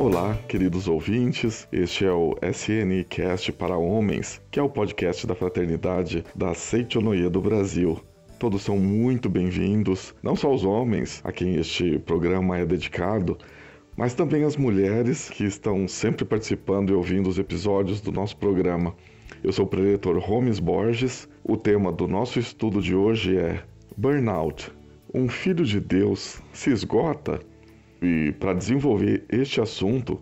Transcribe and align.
Olá, 0.00 0.34
queridos 0.48 0.88
ouvintes. 0.88 1.68
Este 1.70 2.06
é 2.06 2.10
o 2.10 2.34
SNCast 2.40 3.52
para 3.52 3.76
Homens, 3.76 4.40
que 4.50 4.58
é 4.58 4.62
o 4.62 4.68
podcast 4.70 5.26
da 5.26 5.34
fraternidade 5.34 6.24
da 6.34 6.54
Seichonoye 6.54 7.28
do 7.28 7.38
Brasil. 7.38 8.00
Todos 8.38 8.62
são 8.62 8.78
muito 8.78 9.28
bem-vindos, 9.28 10.14
não 10.22 10.34
só 10.34 10.50
os 10.54 10.64
homens, 10.64 11.20
a 11.22 11.30
quem 11.30 11.56
este 11.56 11.98
programa 11.98 12.56
é 12.56 12.64
dedicado, 12.64 13.36
mas 13.94 14.14
também 14.14 14.42
as 14.42 14.56
mulheres 14.56 15.28
que 15.28 15.44
estão 15.44 15.86
sempre 15.86 16.24
participando 16.24 16.88
e 16.88 16.94
ouvindo 16.94 17.28
os 17.28 17.38
episódios 17.38 18.00
do 18.00 18.10
nosso 18.10 18.38
programa. 18.38 18.94
Eu 19.44 19.52
sou 19.52 19.66
o 19.66 19.68
preletor 19.68 20.16
Holmes 20.16 20.58
Borges. 20.58 21.28
O 21.44 21.58
tema 21.58 21.92
do 21.92 22.08
nosso 22.08 22.38
estudo 22.38 22.80
de 22.80 22.94
hoje 22.94 23.36
é 23.36 23.62
Burnout. 23.98 24.72
Um 25.12 25.28
filho 25.28 25.66
de 25.66 25.78
Deus 25.78 26.40
se 26.54 26.70
esgota? 26.70 27.38
E 28.02 28.32
para 28.32 28.54
desenvolver 28.54 29.24
este 29.28 29.60
assunto, 29.60 30.18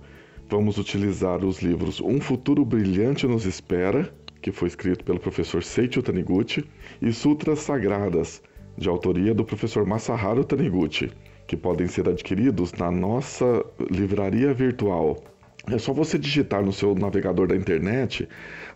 vamos 0.48 0.78
utilizar 0.78 1.44
os 1.44 1.62
livros 1.62 2.00
Um 2.00 2.20
Futuro 2.20 2.64
Brilhante 2.64 3.24
Nos 3.26 3.44
Espera, 3.46 4.12
que 4.42 4.50
foi 4.50 4.66
escrito 4.68 5.04
pelo 5.04 5.20
professor 5.20 5.62
Seiichi 5.62 6.02
Taniguchi, 6.02 6.64
e 7.00 7.12
Sutras 7.12 7.60
Sagradas, 7.60 8.42
de 8.76 8.88
autoria 8.88 9.32
do 9.32 9.44
professor 9.44 9.86
Masaharu 9.86 10.42
Taniguchi, 10.44 11.12
que 11.46 11.56
podem 11.56 11.86
ser 11.86 12.08
adquiridos 12.08 12.72
na 12.72 12.90
nossa 12.90 13.64
livraria 13.90 14.52
virtual. 14.52 15.22
É 15.70 15.78
só 15.78 15.92
você 15.92 16.18
digitar 16.18 16.64
no 16.64 16.72
seu 16.72 16.94
navegador 16.94 17.48
da 17.48 17.56
internet 17.56 18.26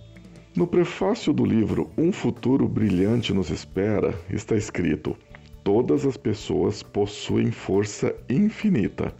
No 0.56 0.66
prefácio 0.66 1.34
do 1.34 1.46
livro 1.46 1.90
Um 1.98 2.12
Futuro 2.12 2.68
Brilhante 2.68 3.34
Nos 3.34 3.50
Espera 3.50 4.14
está 4.30 4.56
escrito: 4.56 5.18
Todas 5.64 6.06
as 6.06 6.16
pessoas 6.16 6.82
possuem 6.82 7.52
força 7.52 8.16
infinita. 8.30 9.14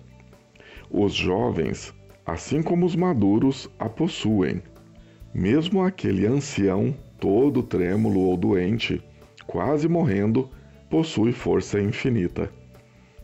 Os 0.90 1.14
jovens, 1.14 1.94
assim 2.26 2.62
como 2.62 2.86
os 2.86 2.96
maduros, 2.96 3.70
a 3.78 3.88
possuem. 3.88 4.62
Mesmo 5.34 5.82
aquele 5.82 6.26
ancião, 6.26 6.96
todo 7.20 7.64
trêmulo 7.64 8.22
ou 8.22 8.36
doente, 8.36 9.02
quase 9.46 9.88
morrendo, 9.88 10.50
possui 10.90 11.32
força 11.32 11.80
infinita. 11.80 12.52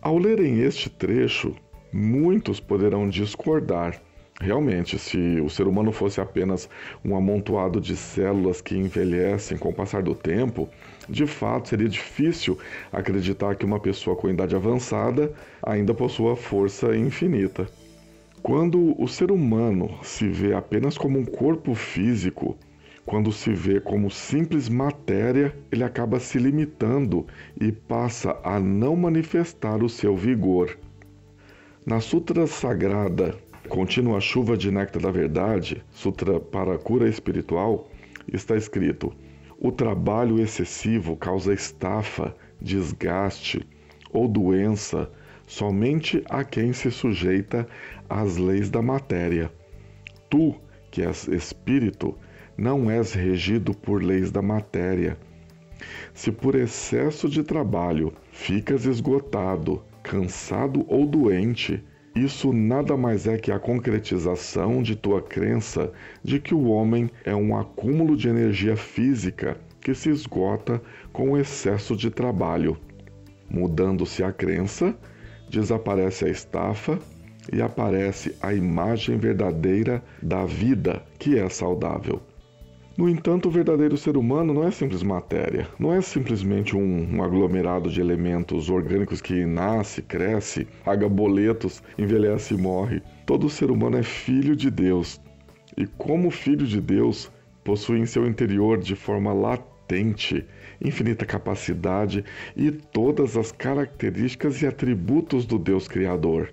Ao 0.02 0.18
lerem 0.18 0.62
este 0.62 0.90
trecho, 0.90 1.56
muitos 1.92 2.60
poderão 2.60 3.10
discordar. 3.10 4.02
Realmente, 4.40 5.00
se 5.00 5.42
o 5.42 5.50
ser 5.50 5.68
humano 5.68 5.92
fosse 5.92 6.22
apenas 6.22 6.70
um 7.04 7.16
amontoado 7.16 7.82
de 7.82 7.98
células 7.98 8.62
que 8.62 8.76
envelhecem 8.76 9.58
com 9.58 9.70
o 9.70 9.74
passar 9.74 10.04
do 10.04 10.14
tempo, 10.14 10.70
de 11.10 11.26
fato 11.26 11.70
seria 11.70 11.90
difícil 11.90 12.58
acreditar 12.92 13.56
que 13.56 13.66
uma 13.66 13.80
pessoa 13.80 14.16
com 14.16 14.30
idade 14.30 14.56
avançada 14.56 15.34
ainda 15.64 15.94
possua 15.94 16.36
força 16.36 16.96
infinita. 16.96 17.68
Quando 18.44 18.96
o 19.02 19.08
ser 19.08 19.32
humano 19.32 19.98
se 20.04 20.30
vê 20.30 20.54
apenas 20.54 20.98
como 20.98 21.18
um 21.18 21.26
corpo 21.26 21.74
físico, 21.74 22.56
quando 23.08 23.32
se 23.32 23.54
vê 23.54 23.80
como 23.80 24.12
simples 24.12 24.68
matéria, 24.68 25.56
ele 25.72 25.82
acaba 25.82 26.20
se 26.20 26.38
limitando 26.38 27.26
e 27.60 27.72
passa 27.72 28.38
a 28.44 28.60
não 28.60 28.98
manifestar 28.98 29.82
o 29.82 29.88
seu 29.88 30.14
vigor. 30.14 30.78
Na 31.86 32.02
Sutra 32.02 32.46
Sagrada, 32.46 33.34
Contínua 33.70 34.20
Chuva 34.20 34.58
de 34.58 34.70
Néctar 34.70 35.02
da 35.02 35.10
Verdade, 35.10 35.82
Sutra 35.90 36.38
para 36.38 36.76
a 36.76 36.78
Cura 36.78 37.08
Espiritual, 37.08 37.90
está 38.32 38.58
escrito: 38.58 39.14
O 39.58 39.72
trabalho 39.72 40.38
excessivo 40.38 41.16
causa 41.16 41.54
estafa, 41.54 42.36
desgaste 42.60 43.66
ou 44.12 44.28
doença 44.28 45.10
somente 45.48 46.22
a 46.30 46.44
quem 46.44 46.74
se 46.74 46.92
sujeita 46.92 47.66
às 48.10 48.36
leis 48.36 48.70
da 48.70 48.82
matéria. 48.82 49.50
Tu, 50.30 50.54
que 50.92 51.02
és 51.02 51.26
espírito, 51.30 52.14
não 52.58 52.90
és 52.90 53.14
regido 53.14 53.74
por 53.74 54.02
leis 54.04 54.32
da 54.32 54.42
matéria. 54.42 55.18
Se 56.14 56.32
por 56.32 56.56
excesso 56.56 57.30
de 57.30 57.44
trabalho 57.44 58.12
ficas 58.32 58.86
esgotado, 58.86 59.84
cansado 60.02 60.84
ou 60.88 61.06
doente, 61.06 61.84
isso 62.16 62.52
nada 62.52 62.98
mais 62.98 63.28
é 63.28 63.38
que 63.38 63.52
a 63.52 63.60
concretização 63.60 64.82
de 64.82 64.96
tua 64.96 65.22
crença 65.22 65.92
de 66.24 66.40
que 66.40 66.56
o 66.56 66.66
homem 66.66 67.12
é 67.24 67.36
um 67.36 67.56
acúmulo 67.56 68.18
de 68.18 68.28
energia 68.28 68.76
física 68.76 69.58
que 69.80 69.94
se 69.94 70.10
esgota 70.10 70.82
com 71.14 71.32
o 71.32 71.38
excesso 71.38 71.96
de 71.96 72.10
trabalho. 72.10 72.76
Mudando-se 73.48 74.24
a 74.24 74.32
crença, 74.34 74.96
desaparece 75.50 76.26
a 76.26 76.30
estafa 76.30 76.98
e 77.54 77.62
aparece 77.62 78.36
a 78.42 78.52
imagem 78.52 79.18
verdadeira 79.18 80.04
da 80.22 80.44
vida 80.44 81.04
que 81.20 81.38
é 81.38 81.48
saudável. 81.48 82.20
No 82.98 83.08
entanto, 83.08 83.48
o 83.48 83.52
verdadeiro 83.52 83.96
ser 83.96 84.18
humano 84.18 84.56
não 84.56 84.64
é 84.68 84.72
simples 84.72 85.04
matéria, 85.04 85.70
não 85.78 85.94
é 85.94 86.02
simplesmente 86.02 86.76
um, 86.76 87.16
um 87.16 87.24
aglomerado 87.24 87.92
de 87.92 88.02
elementos 88.02 88.72
orgânicos 88.72 89.22
que 89.22 89.46
nasce, 89.46 90.02
cresce, 90.02 90.68
paga 90.84 91.08
boletos, 91.08 91.84
envelhece 91.96 92.56
e 92.56 92.58
morre. 92.58 93.04
Todo 93.24 93.52
ser 93.52 93.70
humano 93.70 93.98
é 93.98 94.04
filho 94.04 94.56
de 94.56 94.72
Deus. 94.72 95.22
E 95.78 95.86
como 95.86 96.32
filho 96.32 96.66
de 96.66 96.82
Deus, 96.82 97.32
possui 97.64 98.00
em 98.00 98.08
seu 98.08 98.26
interior 98.26 98.80
de 98.80 98.96
forma 98.96 99.32
latente 99.32 100.44
infinita 100.82 101.24
capacidade 101.24 102.26
e 102.56 102.72
todas 102.72 103.38
as 103.38 103.52
características 103.52 104.60
e 104.64 104.66
atributos 104.66 105.46
do 105.46 105.60
Deus 105.60 105.88
Criador. 105.88 106.52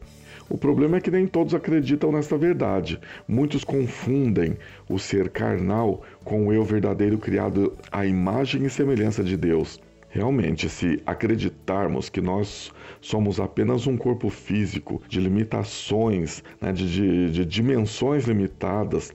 O 0.48 0.58
problema 0.58 0.98
é 0.98 1.00
que 1.00 1.10
nem 1.10 1.26
todos 1.26 1.54
acreditam 1.54 2.12
nesta 2.12 2.36
verdade. 2.36 3.00
Muitos 3.26 3.64
confundem 3.64 4.58
o 4.88 4.98
ser 4.98 5.30
carnal 5.30 6.02
com 6.22 6.46
o 6.46 6.52
eu 6.52 6.62
verdadeiro 6.62 7.16
criado 7.16 7.72
à 7.90 8.04
imagem 8.04 8.64
e 8.64 8.70
semelhança 8.70 9.24
de 9.24 9.38
Deus. 9.38 9.80
Realmente, 10.10 10.68
se 10.68 11.02
acreditarmos 11.06 12.10
que 12.10 12.20
nós 12.20 12.70
somos 13.00 13.40
apenas 13.40 13.86
um 13.86 13.96
corpo 13.96 14.28
físico 14.28 15.02
de 15.08 15.18
limitações, 15.18 16.44
né, 16.60 16.72
de, 16.72 16.92
de, 16.92 17.30
de 17.30 17.44
dimensões 17.44 18.24
limitadas, 18.24 19.12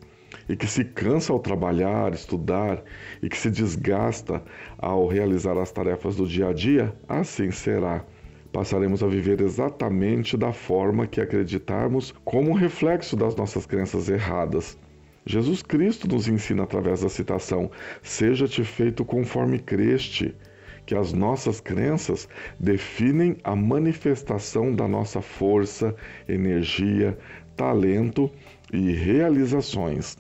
e 0.48 0.56
que 0.56 0.68
se 0.68 0.84
cansa 0.84 1.32
ao 1.32 1.40
trabalhar, 1.40 2.12
estudar 2.12 2.84
e 3.22 3.30
que 3.30 3.38
se 3.38 3.52
desgasta 3.52 4.44
ao 4.78 5.08
realizar 5.08 5.58
as 5.58 5.72
tarefas 5.72 6.16
do 6.16 6.28
dia 6.28 6.50
a 6.50 6.54
dia, 6.54 6.94
assim 7.08 7.52
será 7.52 8.04
passaremos 8.52 9.04
a 9.04 9.08
viver 9.08 9.42
exatamente 9.42 10.36
da 10.36 10.52
forma 10.52 11.08
que 11.08 11.22
acreditarmos 11.22 12.14
como 12.24 12.52
um 12.52 12.54
reflexo 12.54 13.16
das 13.16 13.36
nossas 13.36 13.66
crenças 13.66 14.10
erradas. 14.10 14.78
Jesus 15.26 15.62
Cristo 15.62 16.08
nos 16.08 16.28
ensina 16.28 16.64
através 16.64 17.02
da 17.02 17.10
citação: 17.10 17.70
Seja-te 18.02 18.64
feito 18.64 19.06
conforme 19.06 19.60
creste, 19.60 20.36
que 20.86 20.96
as 20.96 21.14
nossas 21.14 21.62
crenças 21.62 22.28
definem 22.60 23.38
a 23.44 23.56
manifestação 23.56 24.74
da 24.74 24.88
nossa 24.88 25.22
força, 25.22 25.96
energia, 26.28 27.18
talento 27.56 28.32
e 28.74 28.92
realizações. 28.92 30.18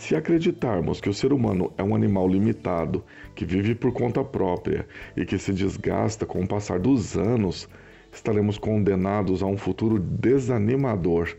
Se 0.00 0.16
acreditarmos 0.16 0.98
que 0.98 1.10
o 1.10 1.14
ser 1.14 1.30
humano 1.30 1.74
é 1.76 1.82
um 1.82 1.94
animal 1.94 2.26
limitado, 2.26 3.04
que 3.34 3.44
vive 3.44 3.74
por 3.74 3.92
conta 3.92 4.24
própria 4.24 4.86
e 5.14 5.26
que 5.26 5.38
se 5.38 5.52
desgasta 5.52 6.24
com 6.24 6.40
o 6.40 6.48
passar 6.48 6.78
dos 6.78 7.18
anos, 7.18 7.68
estaremos 8.10 8.56
condenados 8.56 9.42
a 9.42 9.46
um 9.46 9.58
futuro 9.58 9.98
desanimador. 9.98 11.36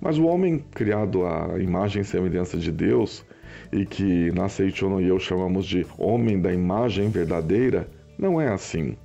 Mas 0.00 0.16
o 0.18 0.24
homem 0.24 0.64
criado 0.70 1.26
à 1.26 1.58
imagem 1.58 2.02
e 2.02 2.04
semelhança 2.04 2.56
de 2.58 2.70
Deus, 2.70 3.26
e 3.72 3.84
que 3.84 4.30
na 4.30 4.48
Seichono 4.48 5.00
e 5.00 5.08
eu 5.08 5.18
chamamos 5.18 5.66
de 5.66 5.84
homem 5.98 6.40
da 6.40 6.54
imagem 6.54 7.08
verdadeira, 7.08 7.88
não 8.16 8.40
é 8.40 8.52
assim. 8.52 8.96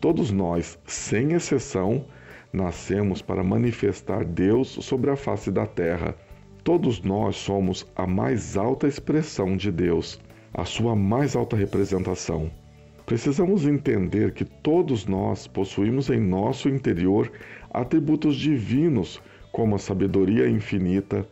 Todos 0.00 0.30
nós, 0.30 0.78
sem 0.86 1.34
exceção, 1.34 2.06
nascemos 2.50 3.20
para 3.20 3.44
manifestar 3.44 4.24
Deus 4.24 4.68
sobre 4.68 5.10
a 5.10 5.16
face 5.16 5.50
da 5.50 5.66
terra 5.66 6.14
Todos 6.66 7.00
nós 7.00 7.36
somos 7.36 7.86
a 7.94 8.08
mais 8.08 8.56
alta 8.56 8.88
expressão 8.88 9.56
de 9.56 9.70
Deus, 9.70 10.18
a 10.52 10.64
sua 10.64 10.96
mais 10.96 11.36
alta 11.36 11.54
representação. 11.54 12.50
Precisamos 13.06 13.64
entender 13.64 14.32
que 14.32 14.44
todos 14.44 15.06
nós 15.06 15.46
possuímos 15.46 16.10
em 16.10 16.18
nosso 16.18 16.68
interior 16.68 17.30
atributos 17.72 18.34
divinos, 18.34 19.22
como 19.52 19.76
a 19.76 19.78
sabedoria 19.78 20.48
infinita, 20.48 21.24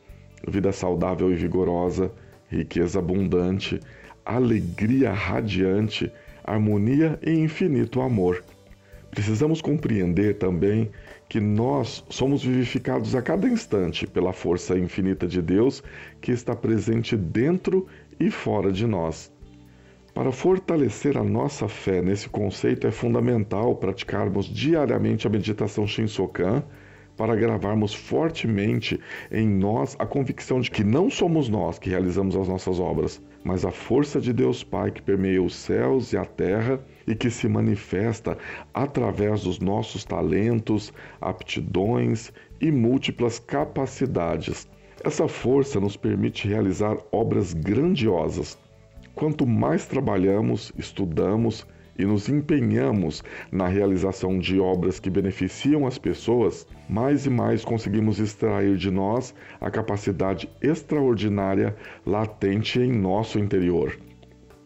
vida 0.46 0.70
saudável 0.70 1.32
e 1.32 1.34
vigorosa, 1.34 2.12
riqueza 2.48 3.00
abundante, 3.00 3.80
alegria 4.24 5.12
radiante, 5.12 6.12
harmonia 6.44 7.18
e 7.20 7.32
infinito 7.32 8.00
amor. 8.00 8.44
Precisamos 9.14 9.62
compreender 9.62 10.38
também 10.38 10.90
que 11.28 11.38
nós 11.38 12.04
somos 12.10 12.42
vivificados 12.42 13.14
a 13.14 13.22
cada 13.22 13.48
instante 13.48 14.08
pela 14.08 14.32
força 14.32 14.76
infinita 14.76 15.24
de 15.24 15.40
Deus 15.40 15.84
que 16.20 16.32
está 16.32 16.56
presente 16.56 17.16
dentro 17.16 17.86
e 18.18 18.28
fora 18.28 18.72
de 18.72 18.84
nós. 18.88 19.32
Para 20.12 20.32
fortalecer 20.32 21.16
a 21.16 21.22
nossa 21.22 21.68
fé 21.68 22.02
nesse 22.02 22.28
conceito, 22.28 22.88
é 22.88 22.90
fundamental 22.90 23.76
praticarmos 23.76 24.46
diariamente 24.46 25.28
a 25.28 25.30
meditação 25.30 25.86
Shinsokan 25.86 26.64
para 27.16 27.36
gravarmos 27.36 27.94
fortemente 27.94 28.98
em 29.30 29.46
nós 29.46 29.94
a 29.96 30.04
convicção 30.04 30.60
de 30.60 30.72
que 30.72 30.82
não 30.82 31.08
somos 31.08 31.48
nós 31.48 31.78
que 31.78 31.90
realizamos 31.90 32.34
as 32.34 32.48
nossas 32.48 32.80
obras, 32.80 33.22
mas 33.44 33.64
a 33.64 33.70
força 33.70 34.20
de 34.20 34.32
Deus 34.32 34.64
Pai 34.64 34.90
que 34.90 35.00
permeia 35.00 35.40
os 35.40 35.54
céus 35.54 36.12
e 36.12 36.16
a 36.16 36.24
terra 36.24 36.80
e 37.06 37.14
que 37.14 37.30
se 37.30 37.48
manifesta 37.48 38.36
através 38.72 39.42
dos 39.42 39.58
nossos 39.58 40.04
talentos, 40.04 40.92
aptidões 41.20 42.32
e 42.60 42.70
múltiplas 42.70 43.38
capacidades. 43.38 44.68
Essa 45.04 45.28
força 45.28 45.80
nos 45.80 45.96
permite 45.96 46.48
realizar 46.48 46.96
obras 47.12 47.52
grandiosas 47.52 48.58
Quanto 49.14 49.46
mais 49.46 49.86
trabalhamos, 49.86 50.72
estudamos 50.76 51.64
e 51.96 52.04
nos 52.04 52.28
empenhamos 52.28 53.22
na 53.52 53.68
realização 53.68 54.40
de 54.40 54.58
obras 54.58 54.98
que 54.98 55.08
beneficiam 55.08 55.86
as 55.86 55.98
pessoas, 55.98 56.66
mais 56.88 57.24
e 57.24 57.30
mais 57.30 57.64
conseguimos 57.64 58.18
extrair 58.18 58.76
de 58.76 58.90
nós 58.90 59.32
a 59.60 59.70
capacidade 59.70 60.50
extraordinária 60.60 61.76
latente 62.04 62.80
em 62.80 62.90
nosso 62.90 63.38
interior. 63.38 63.96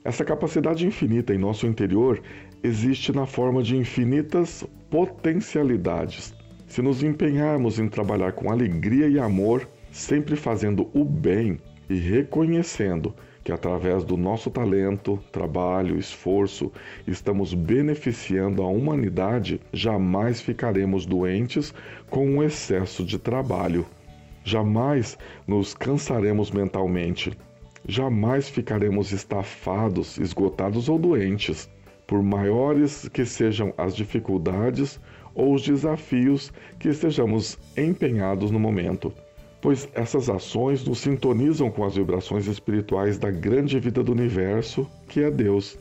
Essa 0.08 0.24
capacidade 0.24 0.86
infinita 0.86 1.34
em 1.34 1.38
nosso 1.38 1.66
interior 1.66 2.22
existe 2.62 3.12
na 3.12 3.26
forma 3.26 3.62
de 3.62 3.76
infinitas 3.76 4.66
potencialidades. 4.88 6.34
Se 6.66 6.80
nos 6.80 7.02
empenharmos 7.02 7.78
em 7.78 7.90
trabalhar 7.90 8.32
com 8.32 8.50
alegria 8.50 9.06
e 9.06 9.18
amor, 9.18 9.68
sempre 9.92 10.34
fazendo 10.34 10.88
o 10.94 11.04
bem 11.04 11.58
e 11.90 11.96
reconhecendo 11.96 13.14
que 13.44 13.52
através 13.52 14.02
do 14.02 14.16
nosso 14.16 14.50
talento, 14.50 15.22
trabalho, 15.30 15.98
esforço, 15.98 16.72
estamos 17.06 17.52
beneficiando 17.52 18.62
a 18.62 18.66
humanidade, 18.66 19.60
jamais 19.74 20.40
ficaremos 20.40 21.04
doentes 21.04 21.74
com 22.08 22.38
o 22.38 22.42
excesso 22.42 23.04
de 23.04 23.18
trabalho. 23.18 23.84
Jamais 24.42 25.18
nos 25.46 25.74
cansaremos 25.74 26.50
mentalmente. 26.50 27.36
Jamais 27.86 28.48
ficaremos 28.48 29.12
estafados, 29.12 30.18
esgotados 30.18 30.88
ou 30.88 30.98
doentes, 30.98 31.68
por 32.06 32.22
maiores 32.22 33.08
que 33.08 33.24
sejam 33.24 33.72
as 33.76 33.94
dificuldades 33.94 35.00
ou 35.34 35.54
os 35.54 35.62
desafios 35.62 36.52
que 36.78 36.88
estejamos 36.88 37.58
empenhados 37.76 38.50
no 38.50 38.58
momento 38.58 39.12
pois 39.60 39.88
essas 39.94 40.30
ações 40.30 40.84
nos 40.84 41.00
sintonizam 41.00 41.70
com 41.70 41.84
as 41.84 41.96
vibrações 41.96 42.46
espirituais 42.46 43.18
da 43.18 43.30
grande 43.30 43.78
vida 43.80 44.02
do 44.02 44.12
universo, 44.12 44.88
que 45.08 45.22
é 45.22 45.30
Deus. 45.30 45.76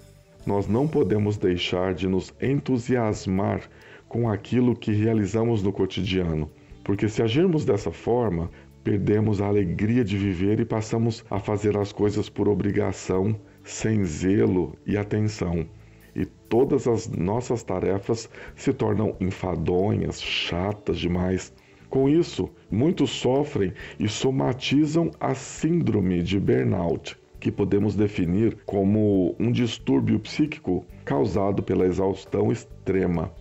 Nós 0.45 0.67
não 0.67 0.87
podemos 0.87 1.37
deixar 1.37 1.93
de 1.93 2.07
nos 2.07 2.33
entusiasmar 2.41 3.61
com 4.07 4.29
aquilo 4.29 4.75
que 4.75 4.91
realizamos 4.91 5.61
no 5.61 5.71
cotidiano, 5.71 6.49
porque 6.83 7.09
se 7.09 7.21
agirmos 7.21 7.65
dessa 7.65 7.91
forma, 7.91 8.49
perdemos 8.87 9.41
a 9.41 9.47
alegria 9.47 10.01
de 10.01 10.17
viver 10.17 10.61
e 10.61 10.65
passamos 10.65 11.21
a 11.29 11.39
fazer 11.39 11.75
as 11.75 11.91
coisas 11.91 12.29
por 12.29 12.47
obrigação, 12.47 13.37
sem 13.61 14.05
zelo 14.05 14.77
e 14.85 14.95
atenção. 14.95 15.67
E 16.15 16.25
todas 16.25 16.87
as 16.87 17.05
nossas 17.09 17.63
tarefas 17.63 18.29
se 18.55 18.71
tornam 18.71 19.13
enfadonhas, 19.19 20.21
chatas 20.21 20.97
demais 20.99 21.53
com 21.89 22.07
isso, 22.07 22.49
muitos 22.71 23.09
sofrem 23.09 23.73
e 23.99 24.07
somatizam 24.07 25.11
a 25.19 25.35
síndrome 25.35 26.23
de 26.23 26.39
burnout, 26.39 27.17
que 27.41 27.51
podemos 27.51 27.93
definir 27.93 28.57
como 28.65 29.35
um 29.37 29.51
distúrbio 29.51 30.17
psíquico 30.17 30.85
causado 31.03 31.61
pela 31.61 31.85
exaustão 31.85 32.53
extrema. 32.53 33.33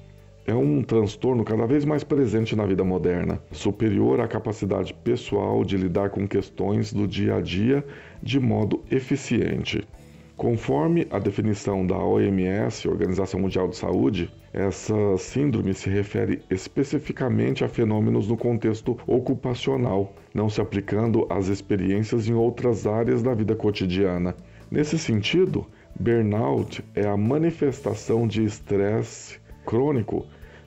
É 0.48 0.54
um 0.54 0.80
transtorno 0.80 1.42
cada 1.42 1.66
vez 1.66 1.84
mais 1.84 2.04
presente 2.04 2.54
na 2.54 2.64
vida 2.64 2.84
moderna, 2.84 3.42
superior 3.50 4.20
à 4.20 4.28
capacidade 4.28 4.94
pessoal 4.94 5.64
de 5.64 5.76
lidar 5.76 6.10
com 6.10 6.24
questões 6.24 6.92
do 6.92 7.04
dia 7.04 7.34
a 7.34 7.40
dia 7.40 7.84
de 8.22 8.38
modo 8.38 8.80
eficiente. 8.88 9.84
Conforme 10.36 11.04
a 11.10 11.18
definição 11.18 11.84
da 11.84 11.98
OMS, 11.98 12.86
Organização 12.86 13.40
Mundial 13.40 13.66
de 13.66 13.76
Saúde, 13.76 14.30
essa 14.52 14.94
síndrome 15.18 15.74
se 15.74 15.90
refere 15.90 16.40
especificamente 16.48 17.64
a 17.64 17.68
fenômenos 17.68 18.28
no 18.28 18.36
contexto 18.36 18.96
ocupacional, 19.04 20.14
não 20.32 20.48
se 20.48 20.60
aplicando 20.60 21.26
às 21.28 21.48
experiências 21.48 22.28
em 22.28 22.34
outras 22.34 22.86
áreas 22.86 23.20
da 23.20 23.34
vida 23.34 23.56
cotidiana. 23.56 24.36
Nesse 24.70 24.96
sentido, 24.96 25.66
burnout 25.98 26.84
é 26.94 27.04
a 27.04 27.16
manifestação 27.16 28.28
de 28.28 28.44
estresse 28.44 29.44
crônico 29.64 30.24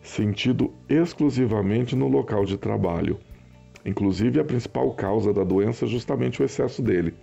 sentido 0.09 0.73
exclusivamente 0.89 1.95
no 1.95 2.07
local 2.07 2.43
de 2.43 2.57
trabalho. 2.57 3.19
Inclusive, 3.85 4.39
a 4.39 4.43
principal 4.43 4.91
causa 4.93 5.31
da 5.31 5.43
doença 5.43 5.85
é 5.85 5.87
justamente 5.87 6.41
o 6.41 6.45
excesso 6.45 6.81
dele. 6.81 7.13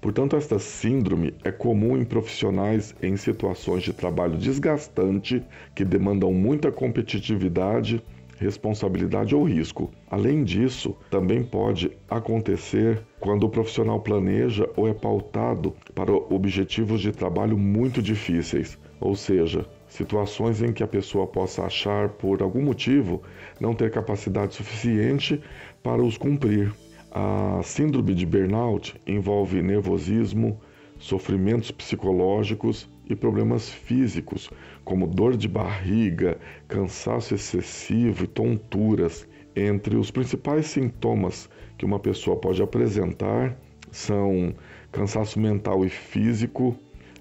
Portanto, 0.00 0.36
esta 0.36 0.58
síndrome 0.58 1.32
é 1.42 1.50
comum 1.50 1.96
em 1.96 2.04
profissionais 2.04 2.94
em 3.02 3.16
situações 3.16 3.82
de 3.82 3.94
trabalho 3.94 4.36
desgastante 4.36 5.42
que 5.74 5.84
demandam 5.84 6.32
muita 6.32 6.70
competitividade, 6.70 8.02
responsabilidade 8.38 9.34
ou 9.34 9.44
risco. 9.44 9.90
Além 10.10 10.44
disso, 10.44 10.94
também 11.10 11.42
pode 11.42 11.90
acontecer 12.10 13.00
quando 13.18 13.44
o 13.44 13.48
profissional 13.48 14.00
planeja 14.00 14.68
ou 14.76 14.86
é 14.86 14.92
pautado 14.92 15.74
para 15.94 16.12
objetivos 16.12 17.00
de 17.00 17.10
trabalho 17.10 17.56
muito 17.56 18.02
difíceis, 18.02 18.78
ou 19.00 19.14
seja, 19.14 19.66
situações 19.88 20.62
em 20.62 20.72
que 20.72 20.82
a 20.82 20.86
pessoa 20.86 21.26
possa 21.26 21.64
achar 21.64 22.08
por 22.08 22.42
algum 22.42 22.62
motivo 22.62 23.22
não 23.60 23.74
ter 23.74 23.90
capacidade 23.90 24.54
suficiente 24.54 25.40
para 25.82 26.02
os 26.02 26.16
cumprir. 26.16 26.72
A 27.10 27.60
síndrome 27.62 28.14
de 28.14 28.26
burnout 28.26 28.94
envolve 29.06 29.62
nervosismo, 29.62 30.60
sofrimentos 30.98 31.70
psicológicos 31.70 32.88
e 33.08 33.14
problemas 33.14 33.68
físicos, 33.68 34.50
como 34.84 35.06
dor 35.06 35.36
de 35.36 35.46
barriga, 35.46 36.38
cansaço 36.66 37.34
excessivo 37.34 38.24
e 38.24 38.26
tonturas. 38.26 39.28
Entre 39.54 39.96
os 39.96 40.10
principais 40.10 40.66
sintomas 40.66 41.48
que 41.78 41.84
uma 41.84 42.00
pessoa 42.00 42.36
pode 42.36 42.60
apresentar 42.60 43.56
são 43.92 44.52
cansaço 44.90 45.38
mental 45.38 45.84
e 45.84 45.88
físico, 45.88 46.76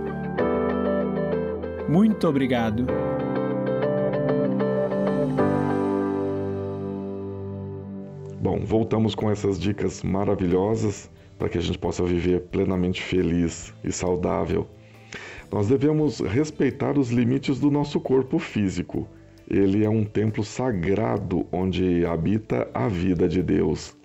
Muito 1.89 2.29
obrigado. 2.29 3.10
Voltamos 8.71 9.17
com 9.17 9.29
essas 9.29 9.59
dicas 9.59 10.01
maravilhosas 10.05 11.11
para 11.37 11.49
que 11.49 11.59
a 11.59 11.61
gente 11.61 11.77
possa 11.77 12.05
viver 12.05 12.43
plenamente 12.53 13.03
feliz 13.03 13.75
e 13.83 13.91
saudável. 13.91 14.65
Nós 15.51 15.67
devemos 15.67 16.21
respeitar 16.21 16.97
os 16.97 17.11
limites 17.11 17.59
do 17.59 17.69
nosso 17.69 17.99
corpo 17.99 18.39
físico. 18.39 19.09
Ele 19.51 19.85
é 19.85 19.91
um 19.91 20.05
templo 20.05 20.45
sagrado 20.45 21.45
onde 21.51 22.07
habita 22.07 22.71
a 22.73 22.87
vida 22.87 23.27
de 23.27 23.43
Deus. 23.43 23.97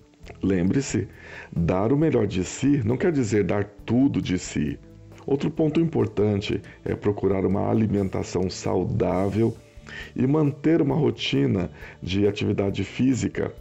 Lembre-se, 0.41 1.07
dar 1.55 1.93
o 1.93 1.97
melhor 1.97 2.25
de 2.25 2.43
si 2.43 2.81
não 2.83 2.97
quer 2.97 3.11
dizer 3.11 3.43
dar 3.43 3.65
tudo 3.85 4.19
de 4.19 4.39
si. 4.39 4.79
Outro 5.27 5.51
ponto 5.51 5.79
importante 5.79 6.59
é 6.83 6.95
procurar 6.95 7.45
uma 7.45 7.69
alimentação 7.69 8.49
saudável 8.49 9.55
e 10.15 10.25
manter 10.25 10.81
uma 10.81 10.95
rotina 10.95 11.69
de 12.01 12.27
atividade 12.27 12.83
física. 12.83 13.53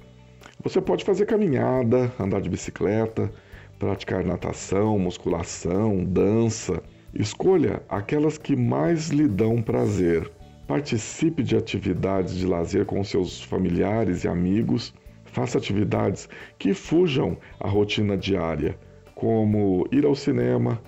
Você 0.62 0.80
pode 0.80 1.04
fazer 1.04 1.26
caminhada, 1.26 2.12
andar 2.18 2.40
de 2.40 2.48
bicicleta, 2.48 3.30
praticar 3.78 4.24
natação, 4.24 4.98
musculação, 4.98 6.04
dança. 6.04 6.82
Escolha 7.12 7.82
aquelas 7.88 8.38
que 8.38 8.54
mais 8.56 9.08
lhe 9.08 9.26
dão 9.26 9.60
prazer. 9.60 10.30
Participe 10.66 11.42
de 11.42 11.56
atividades 11.56 12.34
de 12.34 12.46
lazer 12.46 12.86
com 12.86 13.02
seus 13.04 13.42
familiares 13.42 14.24
e 14.24 14.28
amigos. 14.28 14.94
Faça 15.24 15.58
atividades 15.58 16.28
que 16.58 16.72
fujam 16.72 17.36
à 17.60 17.68
rotina 17.68 18.16
diária, 18.16 18.78
como 19.14 19.86
ir 19.90 20.06
ao 20.06 20.14
cinema, 20.14 20.80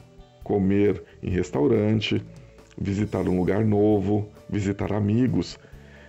comer 0.44 1.02
em 1.22 1.30
restaurante, 1.30 2.24
visitar 2.78 3.28
um 3.28 3.36
lugar 3.36 3.64
novo, 3.64 4.28
visitar 4.48 4.92
amigos, 4.92 5.58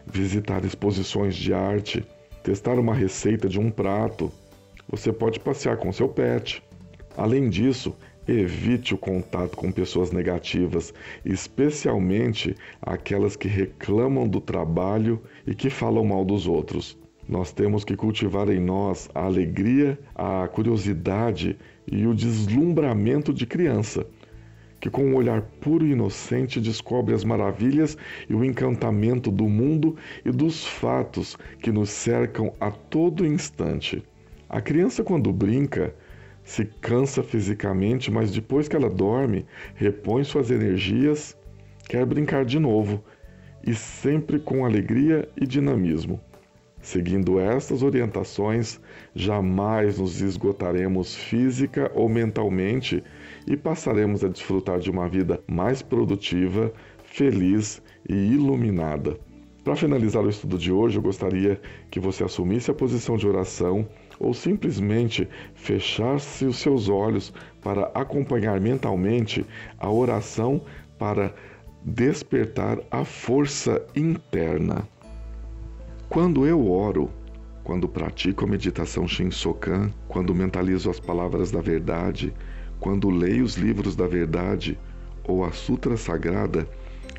visitar 0.06 0.64
exposições 0.64 1.36
de 1.36 1.54
arte, 1.54 2.06
testar 2.48 2.80
uma 2.80 2.94
receita 2.94 3.50
de 3.50 3.60
um 3.60 3.70
prato. 3.70 4.32
Você 4.88 5.12
pode 5.12 5.38
passear 5.38 5.76
com 5.76 5.92
seu 5.92 6.08
pet. 6.08 6.64
Além 7.18 7.50
disso, 7.50 7.94
evite 8.26 8.94
o 8.94 8.98
contato 8.98 9.58
com 9.58 9.70
pessoas 9.70 10.14
negativas, 10.14 10.94
especialmente 11.26 12.56
aquelas 12.82 13.36
que 13.36 13.50
reclamam 13.50 14.26
do 14.26 14.40
trabalho 14.40 15.22
e 15.46 15.54
que 15.54 15.70
falam 15.70 16.06
mal 16.06 16.24
dos 16.24 16.48
outros. 16.48 16.98
Nós 17.28 17.52
temos 17.52 17.84
que 17.84 17.98
cultivar 17.98 18.50
em 18.50 18.62
nós 18.62 19.10
a 19.14 19.26
alegria, 19.26 20.00
a 20.16 20.48
curiosidade 20.48 21.58
e 21.86 22.08
o 22.08 22.16
deslumbramento 22.16 23.34
de 23.34 23.46
criança 23.46 24.08
que 24.80 24.90
com 24.90 25.06
um 25.06 25.16
olhar 25.16 25.42
puro 25.62 25.86
e 25.86 25.92
inocente 25.92 26.60
descobre 26.60 27.14
as 27.14 27.24
maravilhas 27.24 27.98
e 28.30 28.34
o 28.34 28.44
encantamento 28.44 29.32
do 29.32 29.46
mundo 29.46 29.96
e 30.24 30.32
dos 30.32 30.66
fatos 30.66 31.38
que 31.62 31.72
nos 31.72 31.90
cercam 31.90 32.54
a 32.60 32.70
todo 32.72 33.26
instante. 33.26 34.04
A 34.50 34.62
criança, 34.62 35.04
quando 35.04 35.34
brinca, 35.34 35.94
se 36.44 36.64
cansa 36.64 37.22
fisicamente, 37.22 38.10
mas 38.10 38.32
depois 38.32 38.68
que 38.68 38.76
ela 38.76 38.90
dorme, 38.90 39.46
repõe 39.76 40.24
suas 40.24 40.50
energias, 40.50 41.38
quer 41.90 42.06
brincar 42.06 42.46
de 42.46 42.58
novo 42.58 43.04
e 43.66 43.74
sempre 43.74 44.40
com 44.40 44.66
alegria 44.66 45.28
e 45.36 45.46
dinamismo. 45.46 46.22
Seguindo 46.80 47.38
estas 47.38 47.84
orientações, 47.84 48.80
jamais 49.14 50.00
nos 50.00 50.22
esgotaremos 50.22 51.14
física 51.16 51.92
ou 51.94 52.08
mentalmente 52.08 53.04
e 53.48 53.56
passaremos 53.56 54.24
a 54.24 54.28
desfrutar 54.28 54.80
de 54.80 54.92
uma 54.92 55.08
vida 55.08 55.42
mais 55.48 55.82
produtiva, 55.82 56.72
feliz 57.04 57.82
e 58.08 58.14
iluminada. 58.14 59.18
Para 59.64 59.76
finalizar 59.76 60.24
o 60.24 60.30
estudo 60.30 60.58
de 60.58 60.72
hoje, 60.72 60.98
eu 60.98 61.02
gostaria 61.02 61.60
que 61.90 62.00
você 62.00 62.24
assumisse 62.24 62.70
a 62.70 62.74
posição 62.74 63.18
de 63.18 63.28
oração 63.28 63.88
ou 64.20 64.34
simplesmente 64.34 65.28
fechasse 65.56 66.46
os 66.46 66.58
seus 66.58 66.90
olhos 66.90 67.34
para 67.62 67.92
acompanhar 67.94 68.60
mentalmente 68.60 69.46
a 69.78 69.90
oração 69.90 70.62
para 70.98 71.34
despertar 71.84 72.80
a 72.90 73.04
força 73.04 73.86
interna. 73.96 74.88
Quando 76.10 76.46
eu 76.48 76.70
oro, 76.72 77.10
quando 77.64 77.88
pratico 77.88 78.46
a 78.46 78.48
meditação 78.48 79.06
Shinsokan, 79.06 79.92
quando 80.08 80.34
mentalizo 80.34 80.90
as 80.90 81.00
palavras 81.00 81.52
da 81.52 81.60
verdade, 81.60 82.34
quando 82.80 83.10
leio 83.10 83.44
os 83.44 83.56
livros 83.56 83.96
da 83.96 84.08
verdade 84.08 84.78
ou 85.24 85.44
a 85.44 85.52
Sutra 85.52 85.98
Sagrada, 85.98 86.68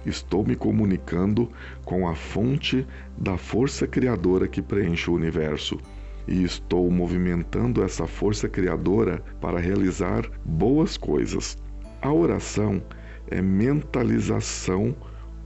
estou 0.07 0.45
me 0.45 0.57
comunicando 0.57 1.51
com 1.85 2.09
a 2.09 2.15
fonte 2.15 2.87
da 3.17 3.37
força 3.37 3.87
criadora 3.87 4.49
que 4.49 4.63
preenche 4.63 5.11
o 5.11 5.15
universo 5.15 5.79
e 6.27 6.45
estou 6.45 6.91
movimentando 6.91 7.83
essa 7.83 8.07
força 8.07 8.49
criadora 8.49 9.23
para 9.41 9.59
realizar 9.59 10.29
boas 10.45 10.97
coisas. 10.97 11.57
A 12.01 12.13
oração 12.13 12.83
é 13.31 13.41
mentalização 13.41 14.95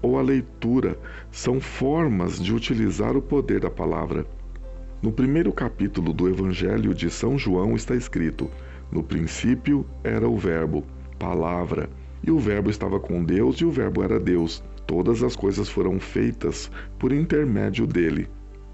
ou 0.02 0.18
a 0.18 0.22
leitura 0.22 0.98
são 1.30 1.60
formas 1.60 2.40
de 2.40 2.52
utilizar 2.52 3.16
o 3.16 3.22
poder 3.22 3.60
da 3.60 3.70
palavra. 3.70 4.26
No 5.00 5.12
primeiro 5.12 5.52
capítulo 5.52 6.12
do 6.12 6.28
Evangelho 6.28 6.94
de 6.94 7.08
São 7.08 7.38
João 7.38 7.74
está 7.74 7.94
escrito: 7.94 8.50
No 8.92 9.02
princípio 9.02 9.86
era 10.04 10.28
o 10.28 10.36
Verbo, 10.36 10.84
palavra, 11.18 11.88
e 12.22 12.30
o 12.30 12.38
Verbo 12.38 12.68
estava 12.68 13.00
com 13.00 13.24
Deus 13.24 13.56
e 13.56 13.64
o 13.64 13.70
Verbo 13.70 14.02
era 14.02 14.20
Deus. 14.20 14.62
Todas 14.86 15.22
as 15.22 15.34
coisas 15.34 15.66
foram 15.66 15.98
feitas 15.98 16.70
por 16.98 17.10
intermédio 17.10 17.86
dele. 17.86 18.28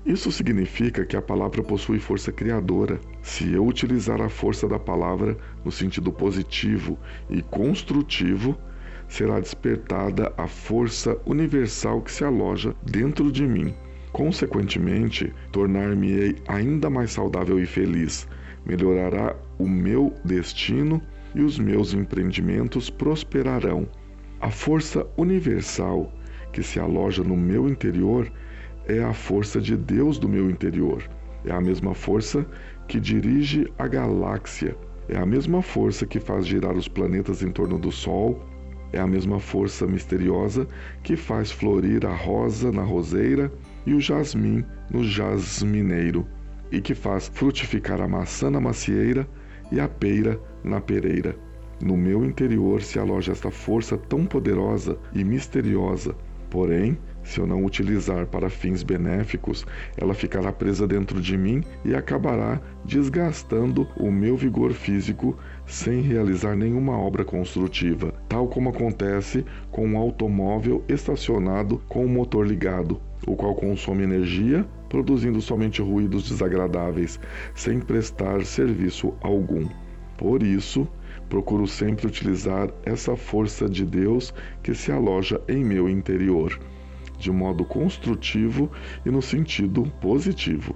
Isso 0.05 0.33
significa 0.33 1.07
que 1.07 1.17
a 1.17 1.23
palavra 1.23 1.63
possui 1.63 2.01
força 2.01 2.33
criadora. 2.33 2.99
Se 3.23 3.53
eu 3.53 3.65
utilizar 3.65 4.21
a 4.21 4.29
força 4.29 4.67
da 4.67 4.79
palavra 4.79 5.37
no 5.65 5.71
sentido 5.71 6.11
positivo 6.11 6.99
e 7.31 7.41
construtivo, 7.41 8.59
será 9.07 9.39
despertada 9.39 10.33
a 10.37 10.49
força 10.49 11.17
universal 11.27 12.03
que 12.03 12.11
se 12.11 12.25
aloja 12.25 12.75
dentro 12.83 13.31
de 13.31 13.47
mim. 13.47 13.73
Consequentemente, 14.13 15.33
tornar-me-ei 15.53 16.37
ainda 16.49 16.91
mais 16.91 17.13
saudável 17.13 17.61
e 17.61 17.67
feliz, 17.67 18.27
melhorará 18.65 19.37
o 19.59 19.69
meu 19.69 20.15
destino 20.25 21.01
e 21.35 21.41
os 21.43 21.59
meus 21.59 21.95
empreendimentos 21.95 22.91
prosperarão. 22.91 23.89
A 24.41 24.51
força 24.51 25.07
universal 25.17 26.13
que 26.53 26.63
se 26.63 26.79
aloja 26.79 27.23
no 27.23 27.37
meu 27.37 27.69
interior 27.69 28.31
é 28.87 29.03
a 29.03 29.13
força 29.13 29.61
de 29.61 29.77
Deus 29.77 30.19
do 30.19 30.29
meu 30.29 30.49
interior. 30.49 31.03
É 31.45 31.53
a 31.53 31.61
mesma 31.61 31.95
força 31.95 32.47
que 32.87 32.99
dirige 32.99 33.73
a 33.79 33.87
galáxia. 33.87 34.77
É 35.09 35.17
a 35.17 35.27
mesma 35.27 35.63
força 35.63 36.07
que 36.07 36.21
faz 36.21 36.47
girar 36.47 36.77
os 36.77 36.89
planetas 36.89 37.43
em 37.43 37.51
torno 37.51 37.79
do 37.79 37.91
Sol 37.91 38.43
é 38.93 38.99
a 38.99 39.07
mesma 39.07 39.39
força 39.39 39.87
misteriosa 39.87 40.67
que 41.03 41.17
faz 41.17 41.51
florir 41.51 42.07
a 42.07 42.15
rosa 42.15 42.73
na 42.73 42.83
roseira 42.83 43.53
e 43.85 43.93
o 43.93 44.01
jasmim 44.01 44.65
no 44.91 45.05
jasmineiro, 45.05 46.27
e 46.71 46.81
que 46.81 46.95
faz 46.95 47.29
frutificar 47.29 48.01
a 48.01 48.09
maçã 48.09 48.51
na 48.51 48.61
macieira 48.61 49.29
e 49.71 49.81
a 49.81 49.89
peira 49.89 50.41
na 50.65 50.81
pereira. 50.81 51.37
No 51.81 51.97
meu 51.97 52.25
interior 52.25 52.83
se 52.83 52.99
aloja 52.99 53.33
esta 53.33 53.51
força 53.51 53.97
tão 53.97 54.27
poderosa 54.27 54.99
e 55.15 55.23
misteriosa, 55.23 56.15
porém 56.51 56.99
se 57.29 57.41
eu 57.41 57.47
não 57.47 57.63
utilizar 57.63 58.27
para 58.27 58.49
fins 58.49 58.83
benéficos, 58.83 59.67
ela 59.99 60.15
ficará 60.15 60.51
presa 60.51 60.87
dentro 60.87 61.21
de 61.21 61.37
mim 61.37 61.63
e 61.85 61.95
acabará 61.95 62.59
desgastando 62.87 63.87
o 63.99 64.11
meu 64.11 64.35
vigor 64.35 64.73
físico 64.73 65.37
sem 65.67 66.01
realizar 66.01 66.57
nenhuma 66.57 66.97
obra 66.97 67.27
construtiva, 67.27 68.15
tal 68.31 68.49
como 68.49 68.71
acontece 68.71 69.45
com 69.71 69.87
um 69.87 69.99
automóvel 69.99 70.83
estacionado 70.89 71.83
com 71.87 72.03
o 72.03 72.09
motor 72.09 72.47
ligado, 72.47 72.99
o 73.27 73.37
qual 73.37 73.55
consome 73.55 74.05
energia, 74.05 74.67
produzindo 74.89 75.41
somente 75.41 75.83
ruídos 75.83 76.29
desagradáveis, 76.29 77.21
sem 77.55 77.81
prestar 77.81 78.45
serviço 78.45 79.15
algum. 79.23 79.69
Por 80.17 80.43
isso, 80.43 80.89
Procuro 81.29 81.67
sempre 81.67 82.07
utilizar 82.07 82.71
essa 82.85 83.15
força 83.15 83.69
de 83.69 83.85
Deus 83.85 84.33
que 84.63 84.75
se 84.75 84.91
aloja 84.91 85.41
em 85.47 85.63
meu 85.63 85.89
interior, 85.89 86.59
de 87.19 87.31
modo 87.31 87.67
construtivo 87.67 88.71
e 89.05 89.11
no 89.11 89.21
sentido 89.21 89.83
positivo. 90.01 90.75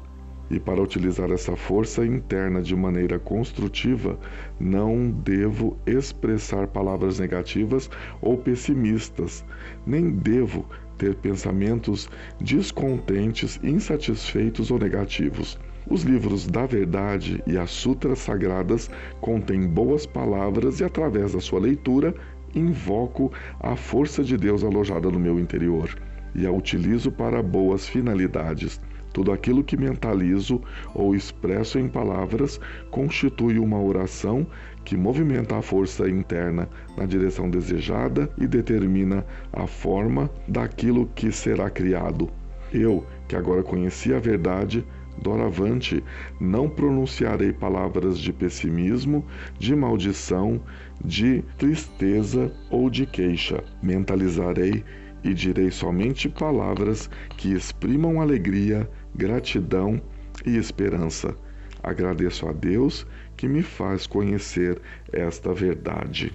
E 0.50 0.60
para 0.60 0.82
utilizar 0.82 1.30
essa 1.30 1.56
força 1.56 2.04
interna 2.04 2.60
de 2.60 2.76
maneira 2.76 3.18
construtiva, 3.18 4.18
não 4.60 5.10
devo 5.10 5.78
expressar 5.86 6.66
palavras 6.66 7.18
negativas 7.18 7.88
ou 8.20 8.36
pessimistas, 8.36 9.42
nem 9.86 10.10
devo 10.10 10.66
ter 10.98 11.14
pensamentos 11.16 12.08
descontentes, 12.40 13.58
insatisfeitos 13.62 14.70
ou 14.70 14.78
negativos. 14.78 15.58
Os 15.88 16.02
livros 16.02 16.46
da 16.46 16.64
verdade 16.64 17.42
e 17.46 17.58
as 17.58 17.70
sutras 17.70 18.20
sagradas 18.20 18.88
contêm 19.20 19.66
boas 19.66 20.06
palavras 20.06 20.80
e, 20.80 20.84
através 20.84 21.32
da 21.32 21.40
sua 21.40 21.60
leitura, 21.60 22.14
invoco 22.54 23.32
a 23.58 23.74
força 23.74 24.22
de 24.22 24.36
Deus 24.36 24.62
alojada 24.62 25.10
no 25.10 25.18
meu 25.18 25.40
interior 25.40 25.90
e 26.34 26.46
a 26.46 26.52
utilizo 26.52 27.10
para 27.10 27.42
boas 27.42 27.88
finalidades. 27.88 28.80
Tudo 29.12 29.30
aquilo 29.32 29.62
que 29.62 29.76
mentalizo 29.76 30.60
ou 30.94 31.14
expresso 31.14 31.78
em 31.78 31.88
palavras 31.88 32.58
constitui 32.90 33.58
uma 33.58 33.80
oração 33.80 34.46
que 34.84 34.96
movimenta 34.96 35.56
a 35.56 35.62
força 35.62 36.08
interna 36.08 36.68
na 36.96 37.04
direção 37.04 37.48
desejada 37.48 38.30
e 38.38 38.46
determina 38.46 39.24
a 39.52 39.66
forma 39.66 40.30
daquilo 40.48 41.06
que 41.14 41.30
será 41.30 41.70
criado. 41.70 42.30
Eu, 42.72 43.06
que 43.28 43.36
agora 43.36 43.62
conheci 43.62 44.14
a 44.14 44.18
verdade, 44.18 44.84
doravante 45.20 46.02
não 46.40 46.68
pronunciarei 46.68 47.52
palavras 47.52 48.18
de 48.18 48.32
pessimismo, 48.32 49.24
de 49.58 49.76
maldição, 49.76 50.60
de 51.04 51.42
tristeza 51.58 52.52
ou 52.70 52.88
de 52.88 53.06
queixa. 53.06 53.62
Mentalizarei 53.82 54.82
e 55.22 55.32
direi 55.32 55.70
somente 55.70 56.28
palavras 56.28 57.08
que 57.36 57.52
exprimam 57.52 58.20
alegria, 58.20 58.88
gratidão 59.14 60.00
e 60.44 60.56
esperança. 60.56 61.36
Agradeço 61.82 62.48
a 62.48 62.52
Deus 62.52 63.06
que 63.36 63.48
me 63.48 63.62
faz 63.62 64.06
conhecer 64.06 64.80
esta 65.12 65.52
verdade. 65.52 66.32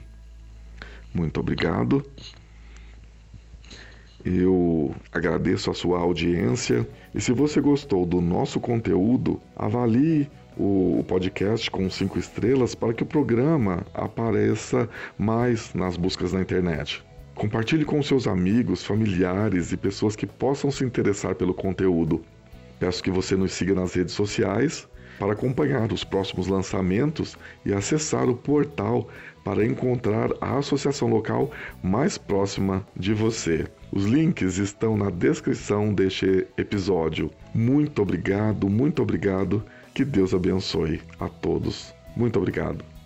Muito 1.13 1.39
obrigado. 1.39 2.03
Eu 4.25 4.93
agradeço 5.12 5.72
a 5.72 5.74
sua 5.74 6.00
audiência 6.00 6.88
e 7.15 7.22
se 7.22 7.31
você 7.31 7.62
gostou 7.62 8.05
do 8.05 8.19
nosso 8.19 8.60
conteúdo, 8.60 9.39
avalie 9.55 10.29
o 10.57 11.03
podcast 11.07 11.72
com 11.72 11.89
cinco 11.89 12.19
estrelas 12.19 12.75
para 12.75 12.93
que 12.93 13.03
o 13.03 13.05
programa 13.05 13.86
apareça 13.93 14.89
mais 15.17 15.74
nas 15.74 15.96
buscas 15.96 16.34
na 16.34 16.41
internet. 16.41 17.03
Compartilhe 17.36 17.86
com 17.86 18.01
seus 18.01 18.27
amigos, 18.27 18.84
familiares 18.84 19.72
e 19.72 19.77
pessoas 19.77 20.15
que 20.15 20.25
possam 20.25 20.72
se 20.72 20.84
interessar 20.84 21.36
pelo 21.36 21.53
conteúdo. 21.53 22.22
Peço 22.79 23.03
que 23.03 23.12
você 23.12 23.36
nos 23.36 23.53
siga 23.53 23.74
nas 23.74 23.93
redes 23.93 24.13
sociais 24.13 24.88
para 25.19 25.34
acompanhar 25.34 25.91
os 25.91 26.03
próximos 26.03 26.48
lançamentos 26.48 27.36
e 27.65 27.74
acessar 27.74 28.29
o 28.29 28.36
portal 28.36 29.07
para 29.43 29.65
encontrar 29.65 30.29
a 30.41 30.57
associação 30.57 31.07
local 31.07 31.51
mais 31.81 32.17
próxima 32.17 32.86
de 32.96 33.13
você. 33.13 33.65
Os 33.91 34.05
links 34.05 34.57
estão 34.57 34.98
na 34.98 35.10
descrição 35.10 35.93
deste 35.93 36.46
episódio. 36.57 37.31
Muito 37.53 38.01
obrigado, 38.01 38.69
muito 38.69 39.01
obrigado. 39.01 39.63
Que 39.93 40.03
Deus 40.03 40.34
abençoe 40.34 41.01
a 41.19 41.29
todos. 41.29 41.93
Muito 42.15 42.38
obrigado. 42.38 42.97